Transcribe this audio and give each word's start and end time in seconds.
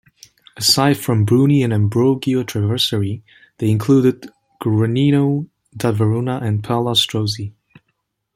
Aside 0.57 0.95
from 0.97 1.25
Bruni 1.25 1.61
and 1.61 1.71
Ambrogio 1.71 2.41
Traversari, 2.41 3.21
they 3.59 3.69
included 3.69 4.31
Guarino 4.59 5.47
da 5.77 5.91
Verona 5.91 6.39
and 6.41 6.63
Palla 6.63 6.93
Strozzi. 6.95 7.53